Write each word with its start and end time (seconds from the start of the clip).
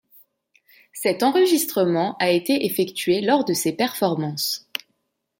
Cet 0.93 1.21
enregistrement 1.21 2.17
a 2.17 2.31
été 2.31 2.65
effectué 2.65 3.21
lors 3.21 3.45
de 3.45 3.53
ces 3.53 3.71
performances. 3.71 4.67